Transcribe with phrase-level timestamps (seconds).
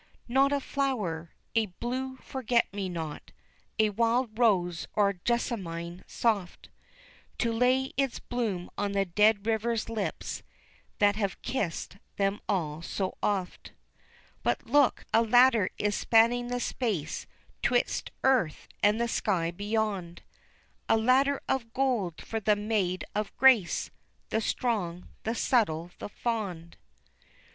[0.27, 3.31] Not a flower, a blue forget me not,
[3.77, 6.69] a wild rose or jessamine soft,
[7.37, 10.41] To lay its bloom on the dead river's lips,
[10.97, 13.73] that have kissed them all so oft,
[14.41, 17.27] But look, a ladder is spanning the space
[17.61, 20.23] twixt earth and the sky beyond,
[20.89, 23.91] A ladder of gold for the Maid of Grace
[24.29, 26.77] the strong, the subtle, the fond!